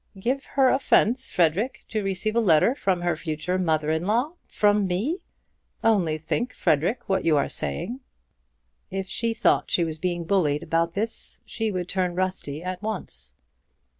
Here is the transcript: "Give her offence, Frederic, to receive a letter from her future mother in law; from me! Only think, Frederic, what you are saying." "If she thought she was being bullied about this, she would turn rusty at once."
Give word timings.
"Give 0.19 0.43
her 0.57 0.67
offence, 0.69 1.29
Frederic, 1.29 1.85
to 1.89 2.01
receive 2.01 2.35
a 2.35 2.39
letter 2.39 2.73
from 2.73 3.01
her 3.01 3.15
future 3.15 3.59
mother 3.59 3.91
in 3.91 4.07
law; 4.07 4.33
from 4.47 4.87
me! 4.87 5.19
Only 5.83 6.17
think, 6.17 6.53
Frederic, 6.55 7.07
what 7.07 7.23
you 7.23 7.37
are 7.37 7.47
saying." 7.47 7.99
"If 8.89 9.07
she 9.07 9.35
thought 9.35 9.69
she 9.69 9.83
was 9.83 9.99
being 9.99 10.23
bullied 10.23 10.63
about 10.63 10.95
this, 10.95 11.39
she 11.45 11.71
would 11.71 11.87
turn 11.87 12.15
rusty 12.15 12.63
at 12.63 12.81
once." 12.81 13.35